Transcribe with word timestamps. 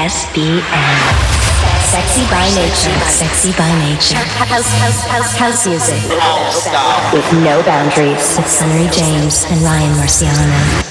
SBN. 0.00 0.64
Sexy 1.92 2.24
by 2.30 2.48
nature, 2.56 2.98
sexy 3.04 3.52
by 3.52 3.68
nature. 3.84 4.16
House, 4.16 4.64
house, 4.80 5.04
house, 5.04 5.36
house 5.36 5.66
music 5.66 6.00
with 7.12 7.44
no 7.44 7.62
boundaries. 7.64 8.38
With 8.38 8.48
Sunnery 8.48 8.88
James 8.90 9.44
and 9.50 9.60
Ryan 9.60 9.92
Marciano. 9.98 10.86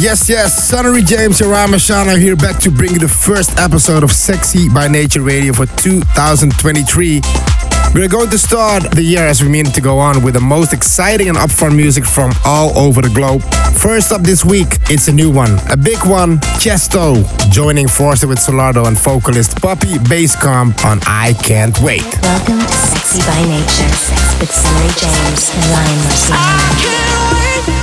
Yes, 0.00 0.30
yes, 0.30 0.66
Sunnery 0.66 1.02
James 1.02 1.42
and 1.42 1.50
Ryan 1.50 1.72
Marciano 1.72 2.18
here 2.18 2.34
back 2.34 2.58
to 2.60 2.70
bring 2.70 2.92
you 2.92 2.98
the 2.98 3.08
first 3.08 3.58
episode 3.58 4.02
of 4.02 4.10
Sexy 4.10 4.70
by 4.70 4.88
Nature 4.88 5.20
Radio 5.20 5.52
for 5.52 5.66
2023. 5.66 7.20
We're 7.94 8.08
going 8.08 8.30
to 8.30 8.38
start 8.38 8.90
the 8.92 9.02
year 9.02 9.26
as 9.26 9.42
we 9.42 9.48
mean 9.48 9.64
to 9.64 9.80
go 9.80 9.98
on 9.98 10.22
with 10.22 10.34
the 10.34 10.40
most 10.40 10.72
exciting 10.72 11.28
and 11.28 11.36
upfront 11.38 11.74
music 11.74 12.04
from 12.04 12.32
all 12.44 12.76
over 12.78 13.00
the 13.02 13.08
globe. 13.08 13.42
First 13.74 14.12
up 14.12 14.22
this 14.22 14.44
week, 14.44 14.78
it's 14.88 15.08
a 15.08 15.12
new 15.12 15.32
one, 15.32 15.58
a 15.70 15.76
big 15.76 15.98
one, 16.06 16.38
Chesto, 16.60 17.24
joining 17.50 17.88
forces 17.88 18.26
with 18.26 18.38
Solardo 18.38 18.86
and 18.86 18.96
vocalist 18.96 19.60
Poppy 19.60 19.98
Baskcomb 19.98 20.74
on 20.84 21.00
I 21.06 21.32
Can't 21.42 21.78
Wait. 21.80 22.04
Welcome 22.22 22.60
to 22.60 22.72
Sexy 22.72 23.20
by 23.20 23.42
Nature 23.42 23.90
with 24.38 24.52
Sunnery 24.52 24.92
James 25.00 25.50
and 25.54 25.64
Ryan 25.72 25.98
Marciano. 26.04 27.77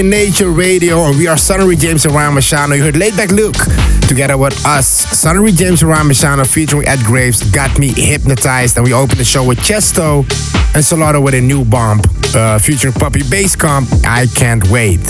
By 0.00 0.08
Nature 0.08 0.50
Radio, 0.50 1.04
and 1.04 1.18
we 1.18 1.26
are 1.26 1.36
Sunnery 1.36 1.76
James 1.76 2.06
and 2.06 2.14
Ryan 2.14 2.34
Marciano. 2.34 2.74
You 2.74 2.82
heard 2.82 2.96
Laid 2.96 3.18
Back 3.18 3.30
Luke 3.30 3.56
together 4.08 4.38
with 4.38 4.54
us. 4.64 4.86
Sunnery 4.86 5.52
James 5.52 5.82
and 5.82 5.90
Ryan 5.90 6.06
Marciano 6.06 6.46
featuring 6.46 6.88
Ed 6.88 7.00
Graves 7.00 7.42
got 7.50 7.78
me 7.78 7.88
hypnotized, 7.88 8.76
and 8.78 8.84
we 8.86 8.94
opened 8.94 9.20
the 9.20 9.24
show 9.24 9.46
with 9.46 9.58
Chesto 9.58 10.20
and 10.74 10.82
Solardo 10.82 11.22
with 11.22 11.34
a 11.34 11.40
new 11.40 11.66
bomb 11.66 12.00
uh, 12.34 12.58
featuring 12.58 12.94
Poppy 12.94 13.20
Baskcomb. 13.20 13.86
I 14.06 14.26
can't 14.34 14.66
wait. 14.70 15.00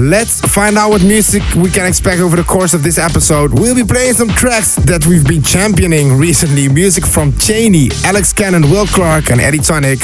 Let's 0.00 0.40
find 0.40 0.78
out 0.78 0.88
what 0.88 1.02
music 1.02 1.42
we 1.54 1.68
can 1.68 1.84
expect 1.84 2.22
over 2.22 2.34
the 2.34 2.42
course 2.42 2.72
of 2.72 2.82
this 2.82 2.96
episode. 2.96 3.52
We'll 3.52 3.74
be 3.74 3.84
playing 3.84 4.14
some 4.14 4.30
tracks 4.30 4.76
that 4.76 5.04
we've 5.06 5.26
been 5.26 5.42
championing 5.42 6.16
recently. 6.16 6.70
Music 6.70 7.04
from 7.04 7.36
Cheney, 7.36 7.90
Alex 8.06 8.32
Cannon, 8.32 8.62
Will 8.70 8.86
Clark, 8.86 9.30
and 9.30 9.42
Eddie 9.42 9.58
Tonic. 9.58 9.98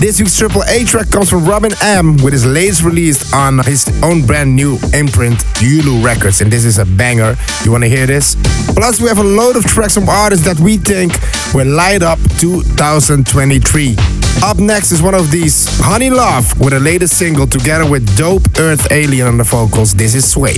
This 0.00 0.18
week's 0.18 0.36
Triple 0.36 0.64
A 0.64 0.84
track 0.84 1.10
comes 1.12 1.30
from 1.30 1.44
Robin 1.44 1.70
M 1.80 2.16
with 2.16 2.32
his 2.32 2.44
latest 2.44 2.82
release 2.82 3.32
on 3.32 3.64
his 3.64 3.86
own 4.02 4.26
brand 4.26 4.56
new 4.56 4.78
imprint, 4.92 5.38
Yulu 5.62 6.04
Records, 6.04 6.40
and 6.40 6.50
this 6.50 6.64
is 6.64 6.78
a 6.78 6.84
banger. 6.84 7.36
You 7.64 7.70
want 7.70 7.84
to 7.84 7.88
hear 7.88 8.06
this? 8.06 8.34
Plus, 8.74 9.00
we 9.00 9.06
have 9.06 9.18
a 9.18 9.24
load 9.24 9.54
of 9.54 9.64
tracks 9.64 9.94
from 9.94 10.08
artists 10.08 10.44
that 10.44 10.58
we 10.58 10.76
think 10.76 11.12
will 11.54 11.68
light 11.68 12.02
up 12.02 12.18
2023. 12.40 14.25
Up 14.42 14.58
next 14.58 14.92
is 14.92 15.02
one 15.02 15.14
of 15.14 15.30
these, 15.30 15.66
HoneyLuv, 15.80 16.64
with 16.64 16.72
a 16.72 16.80
latest 16.80 17.18
single 17.18 17.46
together 17.46 17.88
with 17.88 18.16
Dope 18.16 18.42
Earth 18.58 18.86
Alien 18.90 19.26
on 19.26 19.38
the 19.38 19.44
vocals. 19.44 19.94
This 19.94 20.14
is 20.14 20.28
Sway. 20.30 20.56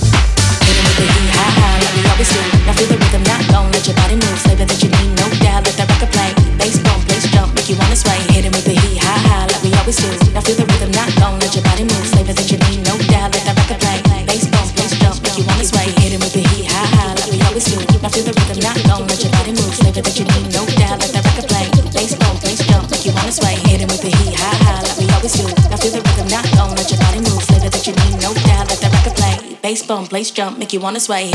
feel 18.23 18.33
the 18.33 18.41
rhythm, 18.41 18.61
not 18.61 19.11
let 19.11 19.23
your 19.23 19.33
body 19.33 19.53
move. 19.53 19.75
Flavor 19.75 20.03
that 20.03 20.19
you 20.19 20.25
need, 20.25 20.58
it 23.83 23.91
with 23.91 24.01
the 24.01 24.09
heat, 24.09 24.35
high 24.41 24.57
high, 24.65 24.81
like 24.81 24.97
we 24.97 25.07
always 25.13 25.33
do. 25.35 25.45
Now 25.69 25.77
feel 25.77 25.93
the 25.93 26.01
rhythm, 26.01 26.29
not 26.29 26.47
let 26.79 26.91
your 26.91 26.99
body 26.99 27.19
move. 27.19 27.45
That 27.47 27.87
you 27.87 27.93
need, 27.93 28.23
no 28.23 28.33
doubt, 28.49 28.69
let 28.71 28.81
record 28.88 29.17
play. 29.17 29.59
Bass 29.61 29.87
bump, 29.87 30.11
bass 30.11 30.31
jump, 30.31 30.59
make 30.59 30.73
you 30.73 30.81
wanna 30.81 31.00
sway. 31.00 31.31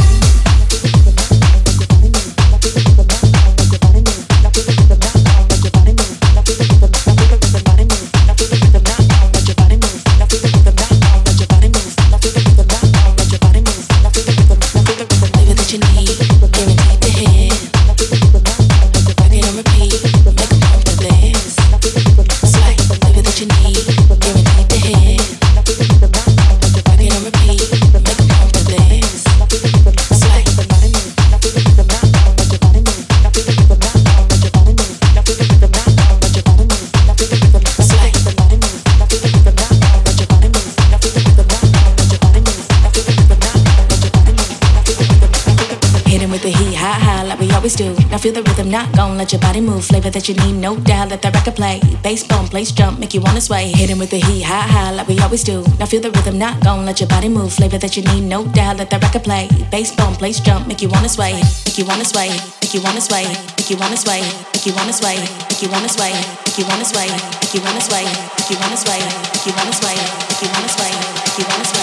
Feel 47.69 48.33
the 48.33 48.43
rhythm, 48.43 48.69
not 48.71 48.91
gon' 48.95 49.17
let 49.17 49.31
your 49.31 49.41
body 49.41 49.61
move. 49.61 49.85
Flavor 49.85 50.09
that 50.09 50.27
you 50.27 50.35
need, 50.35 50.53
no 50.53 50.75
doubt. 50.77 51.09
Let 51.09 51.21
that 51.21 51.33
record 51.33 51.55
play. 51.55 51.79
Bass 52.01 52.23
bump, 52.23 52.51
place 52.51 52.71
jump, 52.71 52.99
make 52.99 53.13
you 53.13 53.21
wanna 53.21 53.41
sway. 53.41 53.71
Hit 53.71 53.89
him 53.89 53.99
with 53.99 54.09
the 54.09 54.19
heat, 54.19 54.43
high 54.43 54.67
high, 54.67 54.91
like 54.91 55.07
we 55.07 55.19
always 55.19 55.43
do. 55.43 55.63
Now 55.79 55.85
feel 55.85 56.01
the 56.01 56.11
rhythm, 56.11 56.37
not 56.37 56.63
gon' 56.63 56.85
let 56.85 56.99
your 56.99 57.09
body 57.09 57.29
move. 57.29 57.53
Flavor 57.53 57.77
that 57.77 57.95
you 57.95 58.03
need, 58.03 58.23
no 58.23 58.45
doubt. 58.45 58.77
Let 58.77 58.89
that 58.89 59.01
record 59.01 59.23
play. 59.23 59.47
Bass 59.71 59.95
bump, 59.95 60.19
place 60.19 60.39
jump, 60.39 60.67
make 60.67 60.81
you 60.81 60.89
wanna 60.89 61.09
sway. 61.09 61.33
Make 61.65 61.77
you 61.77 61.85
wanna 61.85 62.05
sway. 62.05 62.29
Make 62.61 62.73
you 62.73 62.81
wanna 62.81 63.01
sway. 63.01 63.25
Make 63.57 63.69
you 63.69 63.77
wanna 63.77 63.97
sway. 63.97 64.21
Make 64.53 64.65
you 64.65 64.73
wanna 64.73 64.93
sway. 64.93 65.15
Make 65.51 65.61
you 65.61 65.69
wanna 65.71 65.89
sway. 65.89 66.13
Make 66.45 66.57
you 66.57 66.65
wanna 66.67 66.83
sway. 66.85 67.07
Make 67.07 67.53
you 67.53 67.61
wanna 67.61 67.81
sway. 67.81 68.05
Make 68.05 68.49
you 68.49 68.57
wanna 68.59 68.77
sway. 68.77 68.99
Make 68.99 69.45
you 69.45 69.53
wanna 69.55 69.73
sway. 69.73 69.95
Make 69.95 70.41
you 70.41 70.49
wanna 70.51 70.69
sway. 70.69 70.91
Make 70.91 71.39
you 71.39 71.45
wanna 71.47 71.65
sway. 71.65 71.82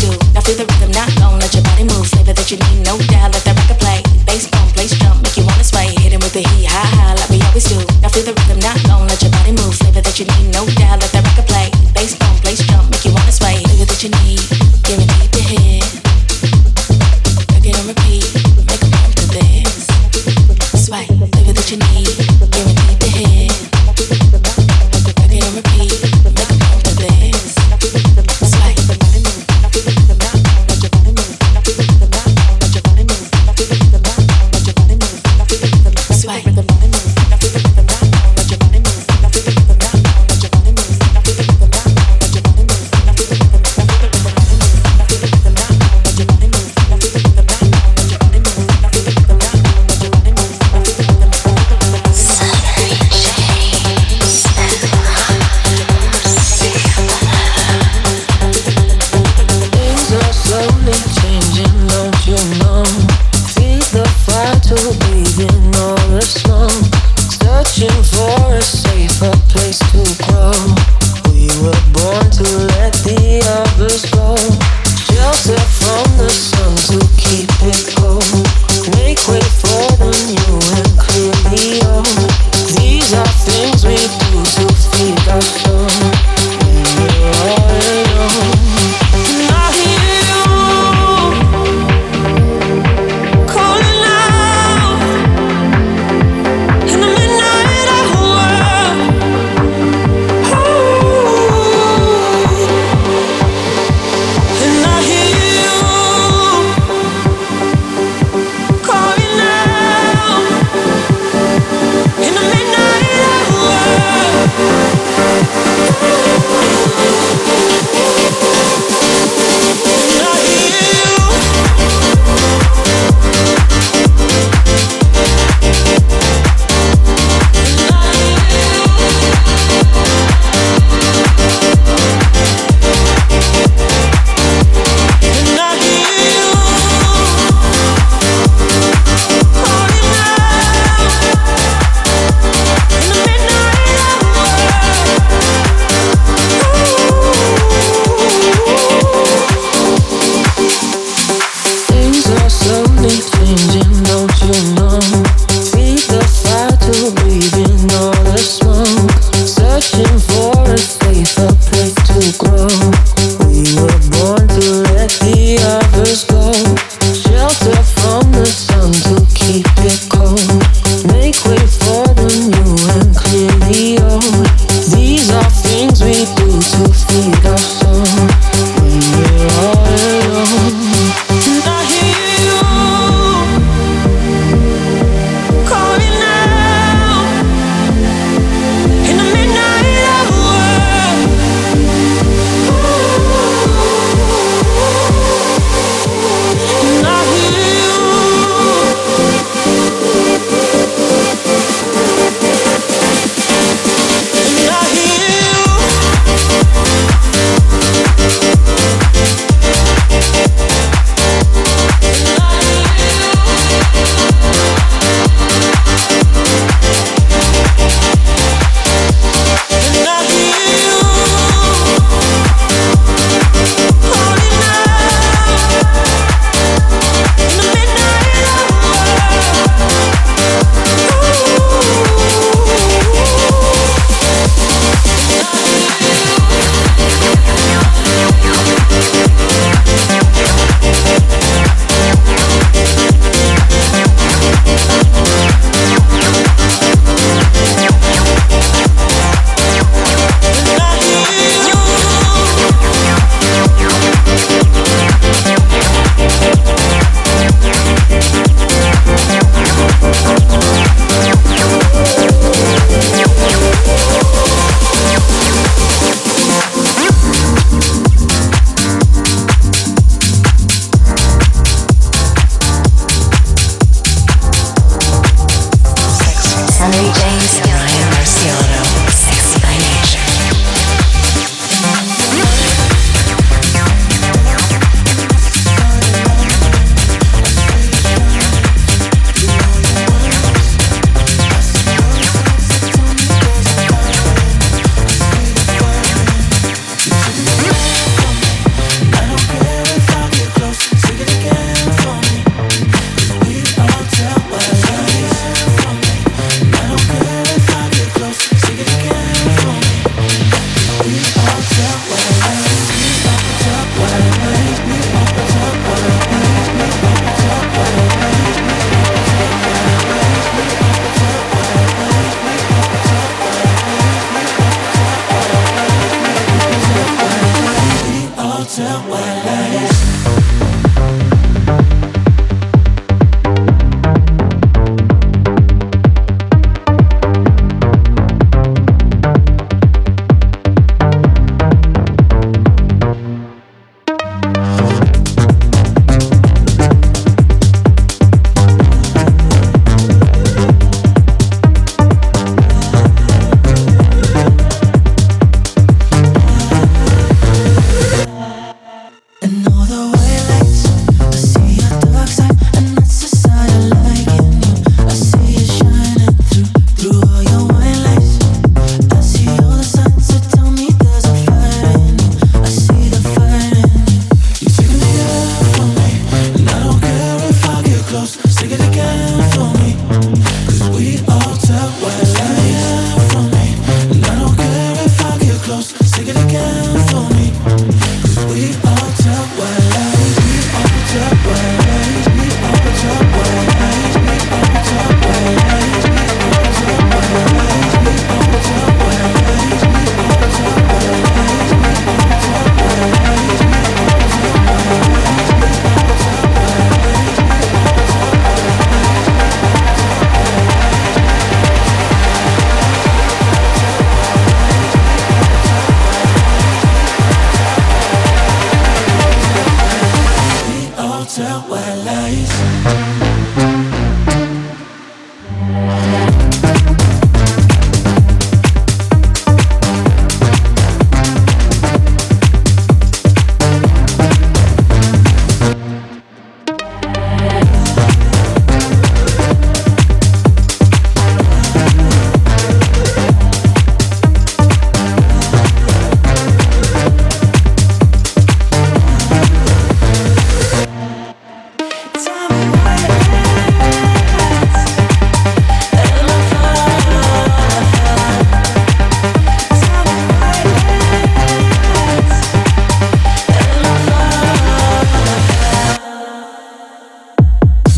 Do 0.00 0.24
feel 0.44 0.56
the 0.60 0.66
rhythm, 0.68 0.92
not 0.92 1.08
gon' 1.16 1.40
let 1.40 1.52
your 1.56 1.64
body 1.64 1.84
move. 1.88 2.06
Flavor 2.06 2.36
that 2.36 2.50
you 2.52 2.60
need, 2.68 2.84
no 2.84 3.00
doubt. 3.08 3.32
Let 3.32 3.42
that 3.48 3.56
record 3.56 3.80
play. 3.80 4.04
Bass 4.28 4.46
bump, 4.46 4.76
place 4.76 4.92
jump, 5.00 5.24
make 5.24 5.36
you 5.36 5.44
wanna 5.44 5.64
sway. 5.64 5.88
Hit 5.96 6.12
him 6.12 6.20
with 6.20 6.36
the 6.36 6.44
heat, 6.44 6.68
high 6.68 6.84
high, 6.84 7.14
like 7.16 7.30
we 7.32 7.40
always 7.48 7.64
do. 7.64 7.80
Now 8.04 8.12
feel 8.12 8.28
the 8.28 8.36
rhythm, 8.36 8.60
not 8.60 8.76
gon' 8.84 9.08
let 9.08 9.20
your 9.24 9.32
body 9.32 9.56
move. 9.56 9.74
Flavor 9.74 10.04
that 10.04 10.16
you 10.20 10.26
need, 10.36 10.52
no 10.52 10.68
doubt. 10.76 11.00
Let 11.00 11.12
that 11.16 11.23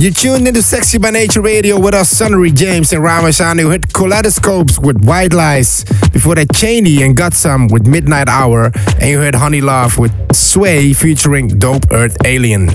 You 0.07 0.13
tuned 0.13 0.47
into 0.47 0.63
Sexy 0.63 0.99
by 0.99 1.11
Nature 1.11 1.41
Radio 1.41 1.81
with 1.81 1.93
us, 1.93 2.09
Sunnery 2.09 2.53
James 2.53 2.93
and 2.93 3.03
Ryan 3.03 3.25
Marciano, 3.25 3.63
who 3.63 3.71
hit 3.71 3.93
Kaleidoscopes 3.93 4.79
with 4.79 5.05
White 5.05 5.33
Lies. 5.33 5.83
Before 6.13 6.37
that, 6.37 6.55
Cheney 6.55 7.03
and 7.03 7.17
GotSome 7.17 7.73
with 7.73 7.89
Midnight 7.89 8.29
Hour. 8.29 8.71
And 9.01 9.11
you 9.11 9.19
heard 9.19 9.35
HoneyLuv 9.35 9.99
with 9.99 10.13
Sway 10.33 10.93
featuring 10.93 11.59
Dope 11.59 11.91
Earth 11.91 12.17
Alien. 12.25 12.69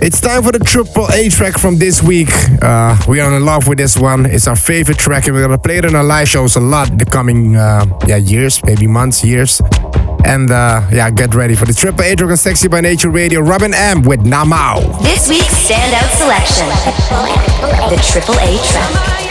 It's 0.00 0.18
time 0.18 0.42
for 0.42 0.50
the 0.50 0.58
triple 0.60 1.06
A 1.12 1.28
track 1.28 1.58
from 1.58 1.76
this 1.76 2.02
week. 2.02 2.30
Uh, 2.62 2.96
we 3.06 3.20
are 3.20 3.30
in 3.36 3.44
love 3.44 3.68
with 3.68 3.76
this 3.76 3.98
one. 3.98 4.24
It's 4.24 4.48
our 4.48 4.56
favorite 4.56 4.98
track, 4.98 5.26
and 5.26 5.36
we're 5.36 5.42
gonna 5.42 5.58
play 5.58 5.76
it 5.76 5.84
on 5.84 5.94
our 5.94 6.04
live 6.04 6.26
shows 6.26 6.56
a 6.56 6.60
lot 6.60 6.98
the 6.98 7.04
coming 7.04 7.56
uh, 7.56 7.84
yeah 8.06 8.16
years, 8.16 8.64
maybe 8.64 8.86
months, 8.86 9.22
years. 9.22 9.60
And 10.26 10.50
uh, 10.50 10.82
yeah, 10.92 11.08
get 11.10 11.36
ready 11.36 11.54
for 11.54 11.66
the 11.66 11.72
Triple 11.72 12.02
A 12.02 12.16
Drug 12.16 12.30
and 12.30 12.38
Sexy 12.38 12.66
by 12.66 12.80
Nature 12.80 13.10
Radio. 13.10 13.40
Robin 13.40 13.72
M 13.72 14.02
with 14.02 14.24
Namao. 14.24 15.00
This 15.00 15.28
week's 15.28 15.54
standout 15.54 16.10
selection 16.18 16.66
the 17.88 18.02
Triple 18.10 18.34
A 18.34 18.58
track. 18.72 19.25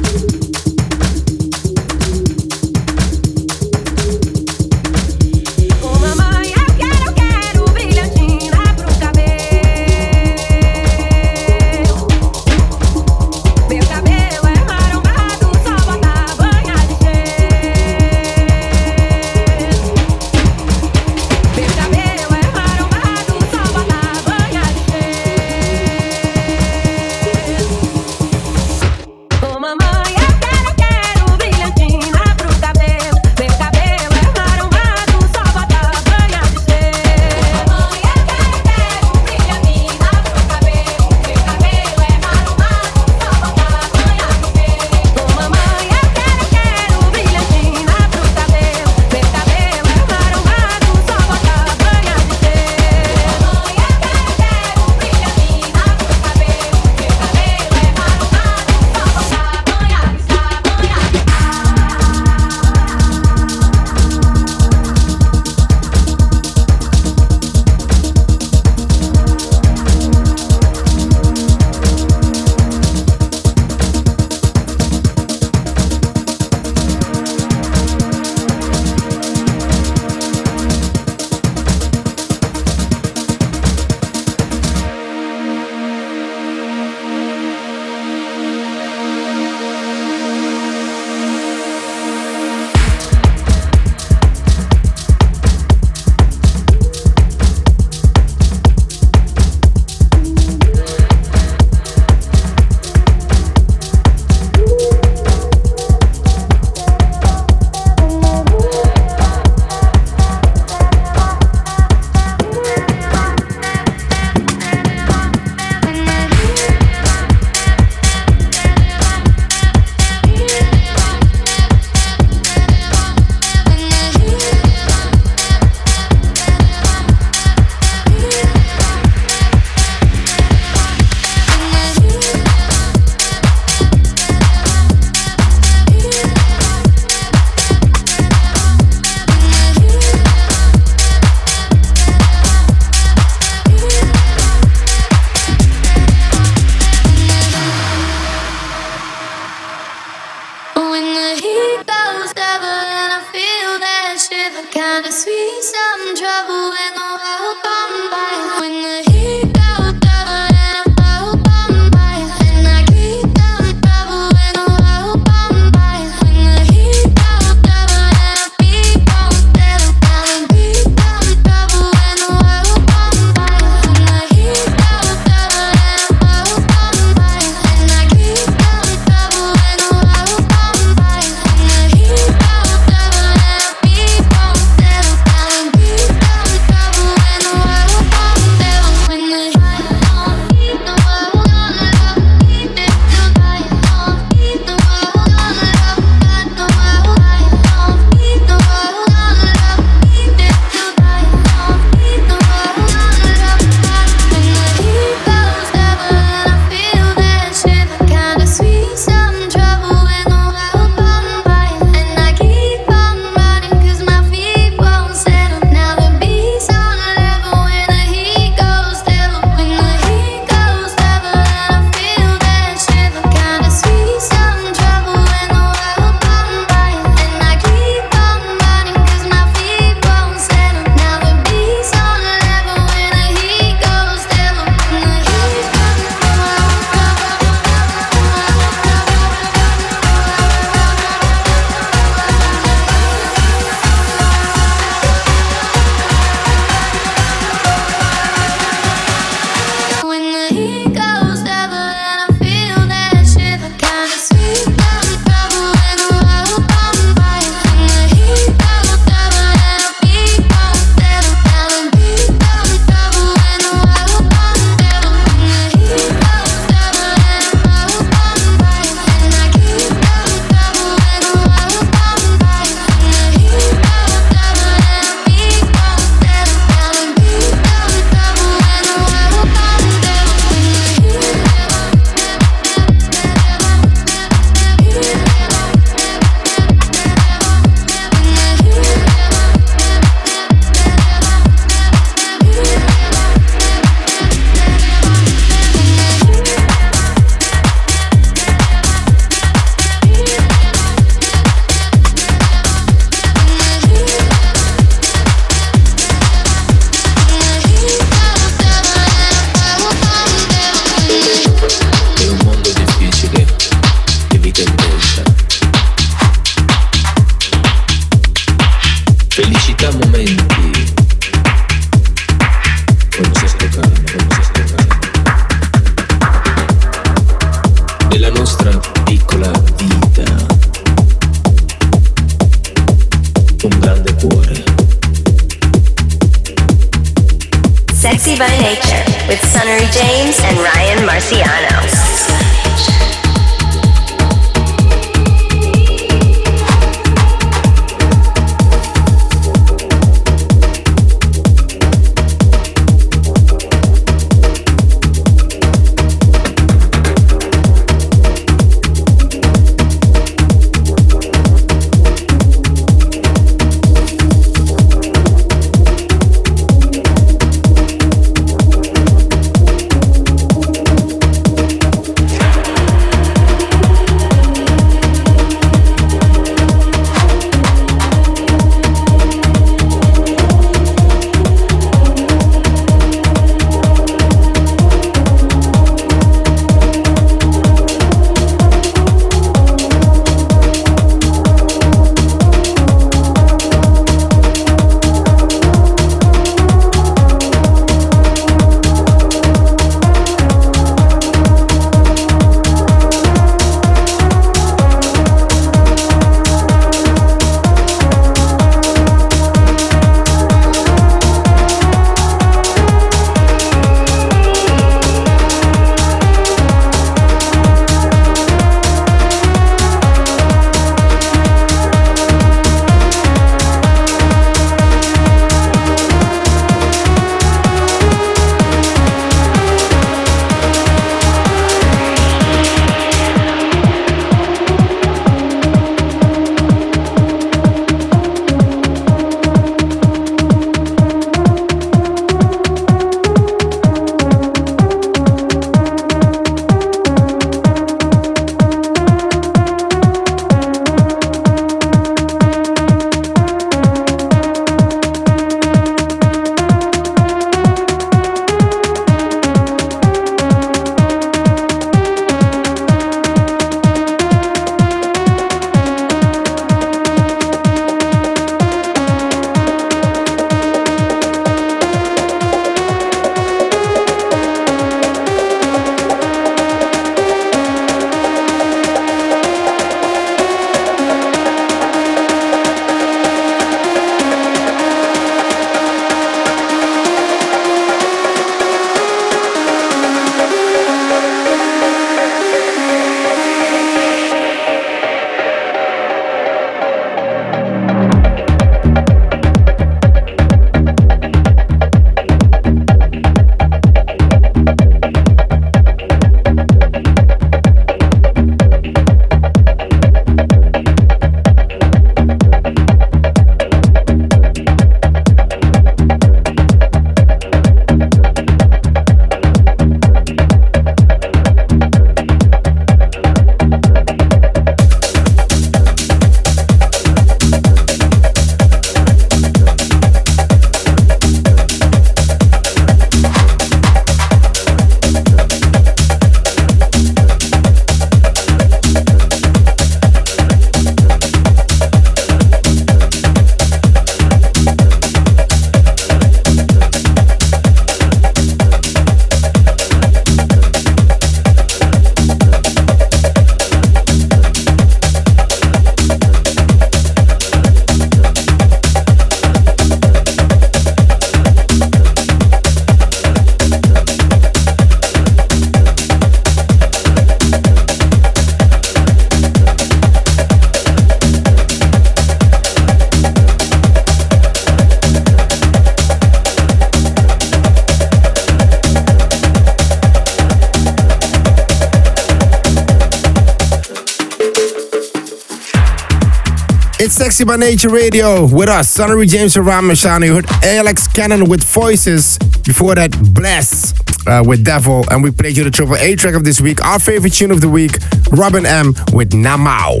By 587.46 587.56
Nature 587.56 587.90
Radio 587.90 588.46
with 588.46 588.68
us, 588.68 588.88
Sunnery 588.88 589.26
James 589.26 589.56
and 589.56 589.64
Ryan 589.64 589.84
Marciano. 589.84 590.26
You 590.26 590.34
heard 590.34 590.50
Alex 590.64 591.06
Cannon 591.06 591.48
with 591.48 591.62
Voices. 591.62 592.36
Before 592.64 592.96
that, 592.96 593.16
Bless 593.32 593.94
uh, 594.26 594.42
with 594.44 594.64
Devil. 594.64 595.04
And 595.10 595.22
we 595.22 595.30
played 595.30 595.56
you 595.56 595.62
the 595.62 595.70
Triple 595.70 595.96
A 595.96 596.16
track 596.16 596.34
of 596.34 596.42
this 596.42 596.60
week. 596.60 596.84
Our 596.84 596.98
favorite 596.98 597.34
tune 597.34 597.52
of 597.52 597.60
the 597.60 597.68
week, 597.68 597.98
Robin 598.32 598.66
M 598.66 598.88
with 599.12 599.30
Namao. 599.30 600.00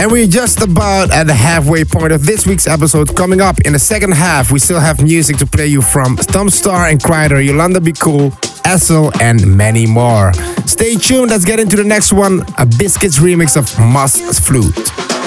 And 0.00 0.10
we're 0.10 0.26
just 0.26 0.60
about 0.62 1.12
at 1.12 1.26
the 1.28 1.34
halfway 1.34 1.84
point 1.84 2.12
of 2.12 2.26
this 2.26 2.46
week's 2.46 2.66
episode. 2.66 3.14
Coming 3.14 3.40
up 3.40 3.60
in 3.60 3.72
the 3.72 3.78
second 3.78 4.12
half, 4.12 4.50
we 4.50 4.58
still 4.58 4.80
have 4.80 5.02
music 5.02 5.36
to 5.36 5.46
play 5.46 5.66
you 5.66 5.82
from 5.82 6.16
Star 6.18 6.88
and 6.88 6.98
Kryder, 6.98 7.44
Yolanda 7.44 7.80
Be 7.80 7.92
Cool, 7.92 8.30
Essel, 8.64 9.14
and 9.20 9.46
many 9.56 9.86
more. 9.86 10.32
Stay 10.66 10.96
tuned, 10.96 11.30
let's 11.30 11.44
get 11.44 11.60
into 11.60 11.76
the 11.76 11.84
next 11.84 12.12
one 12.12 12.40
a 12.58 12.66
Biscits 12.66 13.18
remix 13.18 13.56
of 13.56 13.78
Moss 13.78 14.40
Flute. 14.40 14.89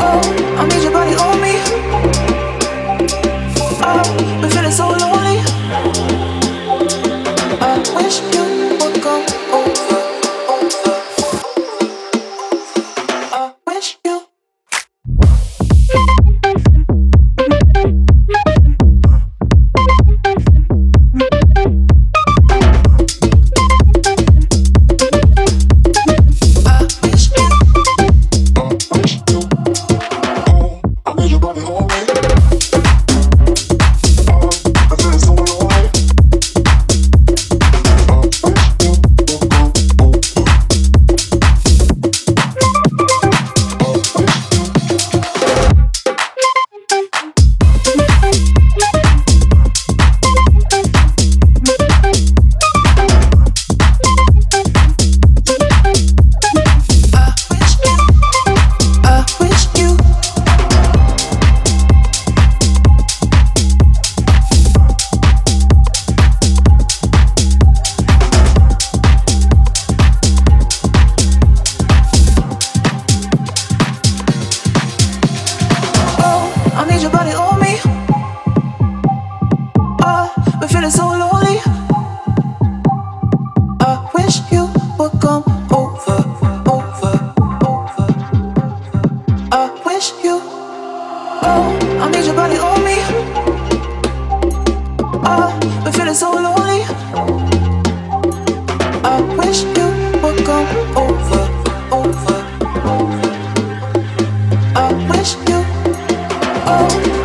Oh, 0.00 0.20
I 0.58 0.66
need 0.68 0.82
your 0.82 0.92
body 0.92 1.14
on 1.14 1.40
me. 1.40 1.54
Oh, 3.82 4.40
we're 4.40 4.50
feeling 4.50 4.72
so 4.72 4.94
alone. 4.94 5.17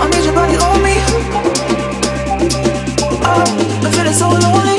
I 0.02 0.10
need 0.10 0.26
your 0.26 0.34
body 0.34 0.56
on 0.58 0.82
me. 0.84 0.96
Oh, 3.26 3.82
I'm 3.86 3.92
feeling 3.92 4.14
so 4.14 4.30
lonely. 4.30 4.73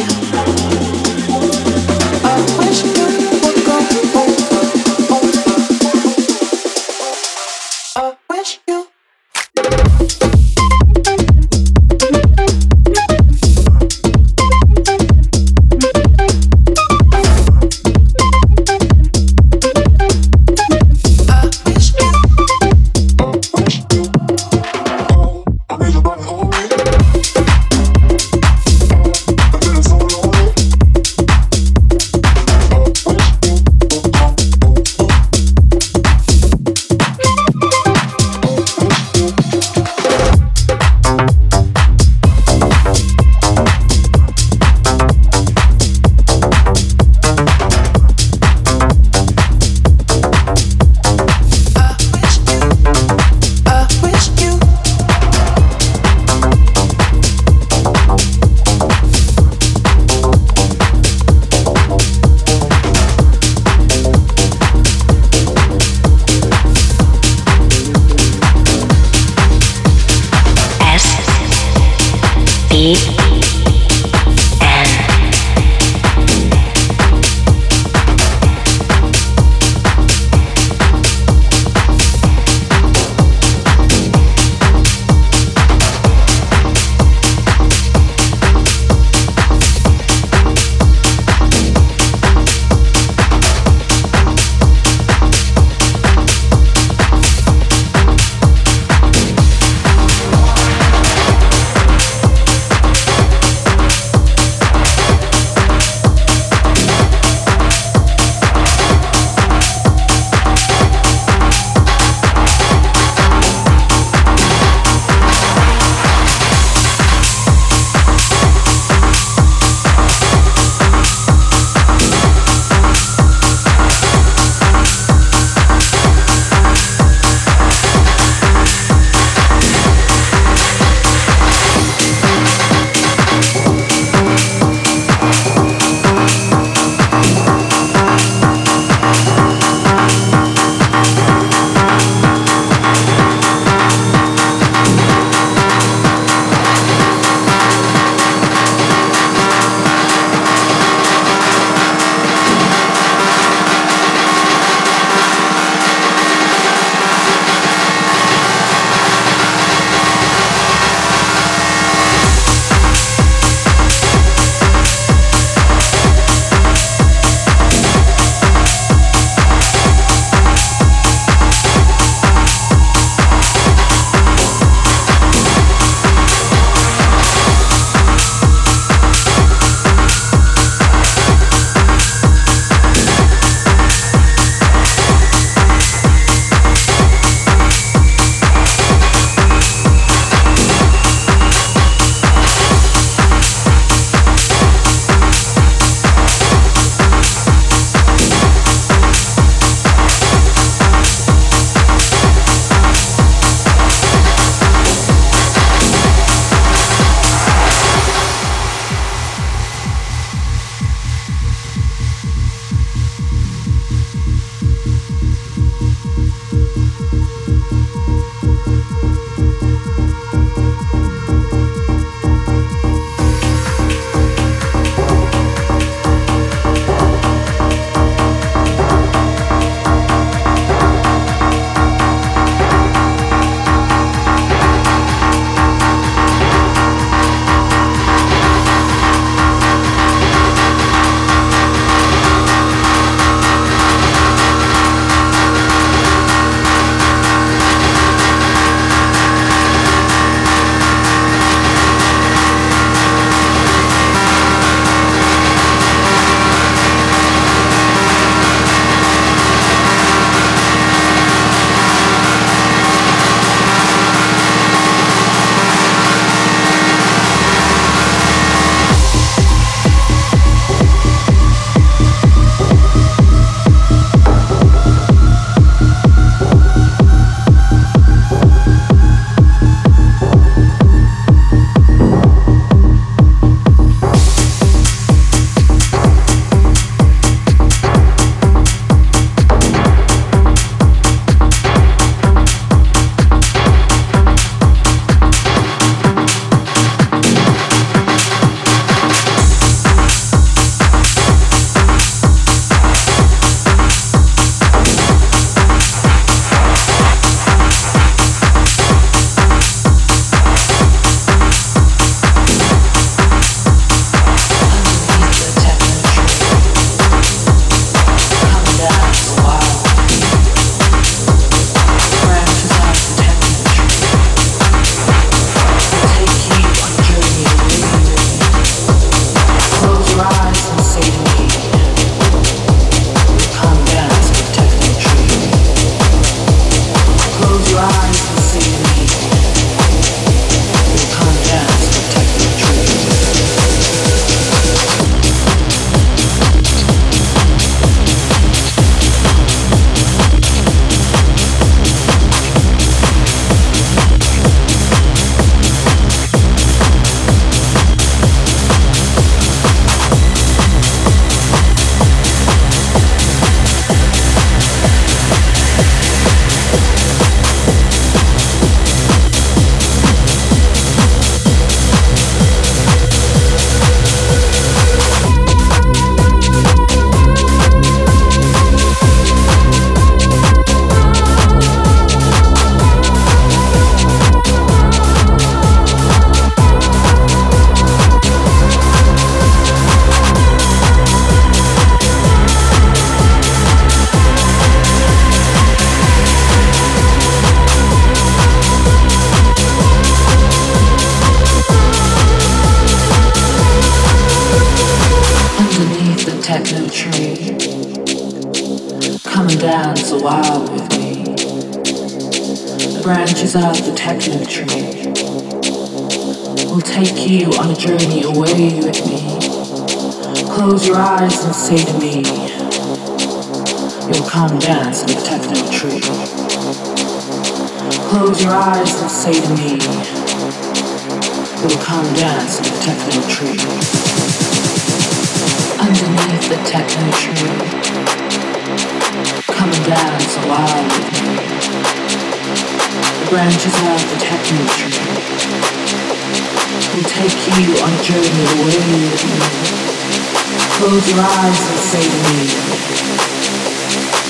Close 450.85 451.09
your 451.11 451.25
eyes 451.25 451.65
and 451.71 451.81
say 451.81 452.05
to 452.05 452.09
me, 452.29 452.45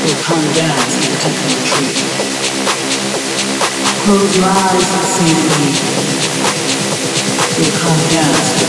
You'll 0.07 0.22
come 0.22 0.44
dance 0.55 0.94
in 1.02 1.11
the 1.11 1.34
tree. 1.66 1.98
Close 4.05 4.32
your 4.38 4.46
eyes 4.46 4.88
and 4.94 5.07
say 5.11 5.34
to 5.34 5.50
me, 5.59 5.74
You'll 7.59 7.74
come 7.74 7.98
dance 8.09 8.48
in 8.55 8.59
the 8.62 8.66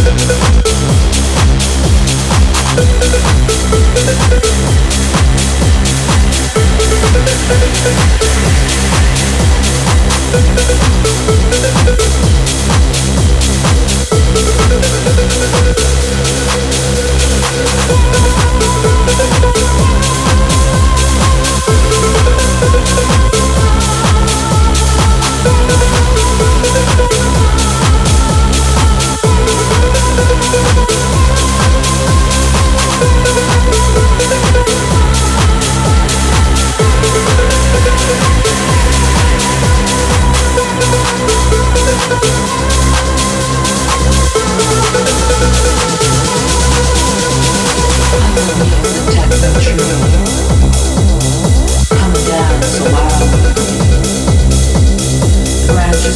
techno 0.00 0.35
tree. 7.24 7.76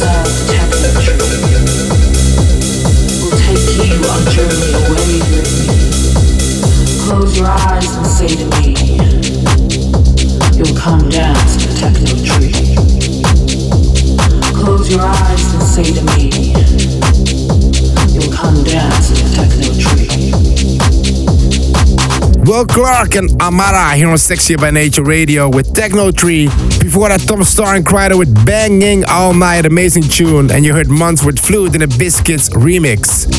Clark 0.01 0.41
and 7.83 8.07
say 8.07 8.27
to 8.27 8.45
me 8.57 8.75
You'll 10.55 10.75
come 10.77 11.09
down 11.09 11.35
to 11.35 11.67
techno 11.75 12.15
tree 12.23 12.53
Close 14.53 14.89
your 14.91 15.01
eyes 15.01 15.53
and 15.53 15.63
say 15.63 15.83
to 15.83 16.01
me 16.15 16.29
You'll 18.13 18.31
come 18.31 18.63
down 18.63 18.91
to 18.91 19.15
techno 19.35 19.73
tree 19.79 20.31
We're 22.45 22.65
and 23.17 23.41
Amara 23.41 23.95
here 23.95 24.09
on 24.09 24.17
Sexy 24.17 24.55
by 24.55 24.71
Nature 24.71 25.03
Radio 25.03 25.49
with 25.49 25.73
Techno 25.73 26.11
Tree. 26.11 26.49
Before 26.91 27.07
that, 27.07 27.21
Tom 27.21 27.39
Staar 27.39 27.77
and 27.77 27.85
Kryder 27.85 28.19
with 28.19 28.45
Banging 28.45 29.05
All 29.05 29.33
Night, 29.33 29.65
amazing 29.65 30.03
tune. 30.03 30.51
And 30.51 30.65
you 30.65 30.73
heard 30.73 30.89
Months 30.89 31.23
with 31.23 31.39
Fluid 31.39 31.73
in 31.73 31.83
a 31.83 31.87
Biscits 31.87 32.49
remix. 32.49 33.31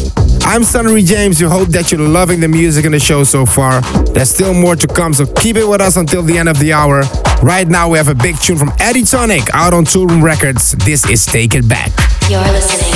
I'm 0.46 0.64
Sunnery 0.64 1.02
James. 1.02 1.38
We 1.38 1.46
hope 1.46 1.68
that 1.68 1.92
you're 1.92 2.00
loving 2.00 2.40
the 2.40 2.48
music 2.48 2.86
and 2.86 2.94
the 2.94 2.98
show 2.98 3.24
so 3.24 3.44
far. 3.44 3.82
There's 4.14 4.30
still 4.30 4.54
more 4.54 4.74
to 4.76 4.86
come, 4.86 5.12
so 5.12 5.26
keep 5.26 5.56
it 5.56 5.68
with 5.68 5.82
us 5.82 5.98
until 5.98 6.22
the 6.22 6.38
end 6.38 6.48
of 6.48 6.58
the 6.60 6.72
hour. 6.72 7.02
Right 7.42 7.68
now, 7.68 7.90
we 7.90 7.98
have 7.98 8.08
a 8.08 8.14
big 8.14 8.38
tune 8.38 8.56
from 8.56 8.72
Eddie 8.80 9.04
Tonic 9.04 9.42
out 9.52 9.74
on 9.74 9.84
Toolroom 9.84 10.22
Records. 10.22 10.72
This 10.86 11.06
is 11.06 11.26
Take 11.26 11.54
It 11.54 11.68
Back. 11.68 11.92
You're 12.30 12.40
listening 12.40 12.90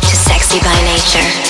to 0.00 0.16
Sexy 0.16 0.58
by 0.60 0.74
Nature. 0.86 1.43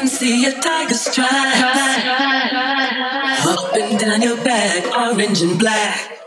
can 0.00 0.08
see 0.08 0.46
a 0.46 0.52
tiger 0.58 0.94
stripe 0.94 1.28
up 3.46 3.74
and 3.74 3.98
down 3.98 4.22
your 4.22 4.42
back, 4.42 4.86
orange 4.96 5.42
and 5.42 5.58
black. 5.58 6.22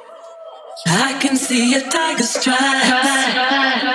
I 0.86 1.18
can 1.20 1.36
see 1.36 1.74
a 1.74 1.82
tiger 1.90 2.22
stripe. 2.22 3.93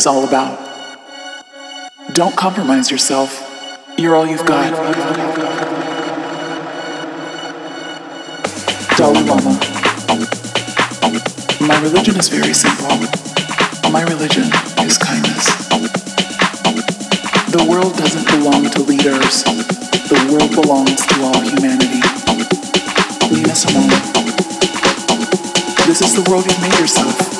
is 0.00 0.06
all 0.06 0.24
about. 0.26 0.56
Don't 2.14 2.34
compromise 2.34 2.90
yourself. 2.90 3.30
You're 3.98 4.14
all 4.16 4.26
you've 4.26 4.46
got. 4.46 4.70
Dalai 8.96 9.20
Lama. 9.28 9.60
My 11.60 11.78
religion 11.82 12.16
is 12.16 12.30
very 12.30 12.54
simple. 12.54 12.96
My 13.92 14.00
religion 14.04 14.48
is 14.88 14.96
kindness. 14.96 15.44
The 17.52 17.66
world 17.68 17.94
doesn't 17.98 18.24
belong 18.24 18.70
to 18.70 18.80
leaders. 18.80 19.44
The 19.44 20.16
world 20.32 20.50
belongs 20.52 21.04
to 21.04 21.14
all 21.24 21.40
humanity. 21.42 22.00
Leave 23.34 23.50
us 23.52 23.66
alone. 23.68 24.00
This 25.86 26.00
is 26.00 26.14
the 26.16 26.26
world 26.30 26.46
you've 26.46 26.62
made 26.62 26.78
yourself. 26.78 27.39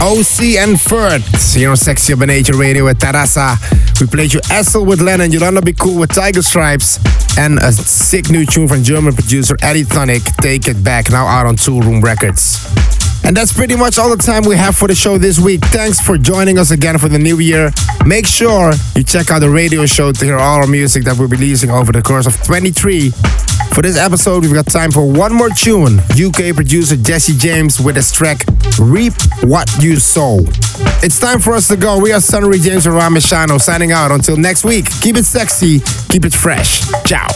OC 0.00 0.56
and 0.62 0.80
Furt 0.80 1.22
here 1.52 1.70
on 1.70 1.76
Sexy 1.76 2.14
by 2.14 2.26
Nature 2.26 2.56
Radio 2.56 2.86
at 2.86 2.98
Tarasa. 2.98 3.56
We 4.00 4.06
played 4.06 4.32
you 4.34 4.40
Essel 4.40 4.86
with 4.86 5.00
Lennon, 5.00 5.32
Yolanda 5.32 5.62
Be 5.62 5.72
Cool 5.72 5.98
with 5.98 6.14
Tiger 6.14 6.42
Stripes, 6.42 7.00
and 7.38 7.58
a 7.58 7.72
sick 7.72 8.30
new 8.30 8.44
tune 8.46 8.68
from 8.68 8.84
German 8.84 9.14
producer 9.14 9.56
Eddie 9.62 9.84
Tonic, 9.84 10.22
Take 10.40 10.68
It 10.68 10.84
Back, 10.84 11.10
now 11.10 11.26
out 11.26 11.46
on 11.46 11.56
Toolroom 11.56 12.02
Records. 12.02 12.95
And 13.24 13.36
that's 13.36 13.52
pretty 13.52 13.76
much 13.76 13.98
all 13.98 14.08
the 14.08 14.22
time 14.22 14.42
we 14.44 14.56
have 14.56 14.76
for 14.76 14.88
the 14.88 14.94
show 14.94 15.18
this 15.18 15.38
week. 15.38 15.60
Thanks 15.66 16.00
for 16.00 16.16
joining 16.16 16.58
us 16.58 16.70
again 16.70 16.98
for 16.98 17.08
the 17.08 17.18
new 17.18 17.38
year. 17.38 17.70
Make 18.04 18.26
sure 18.26 18.72
you 18.94 19.02
check 19.02 19.30
out 19.30 19.40
the 19.40 19.50
radio 19.50 19.84
show 19.86 20.12
to 20.12 20.24
hear 20.24 20.36
all 20.36 20.60
our 20.60 20.66
music 20.66 21.04
that 21.04 21.16
we're 21.18 21.26
releasing 21.26 21.70
over 21.70 21.92
the 21.92 22.02
course 22.02 22.26
of 22.26 22.40
23. 22.44 23.10
For 23.72 23.82
this 23.82 23.98
episode, 23.98 24.42
we've 24.42 24.54
got 24.54 24.66
time 24.66 24.90
for 24.90 25.06
one 25.10 25.34
more 25.34 25.50
tune. 25.50 25.98
UK 26.10 26.54
producer 26.54 26.96
Jesse 26.96 27.36
James 27.36 27.80
with 27.80 27.96
his 27.96 28.12
track 28.12 28.42
Reap 28.80 29.12
What 29.42 29.68
You 29.82 29.96
Sow. 29.96 30.38
It's 31.02 31.18
time 31.18 31.40
for 31.40 31.54
us 31.54 31.68
to 31.68 31.76
go. 31.76 31.98
We 31.98 32.12
are 32.12 32.20
Sunnery 32.20 32.58
James 32.58 32.86
and 32.86 32.94
Ryan 32.94 33.14
Marciano 33.14 33.60
signing 33.60 33.92
out. 33.92 34.12
Until 34.12 34.36
next 34.36 34.64
week, 34.64 34.86
keep 35.02 35.16
it 35.16 35.24
sexy, 35.26 35.80
keep 36.08 36.24
it 36.24 36.32
fresh. 36.32 36.80
Ciao. 37.04 37.26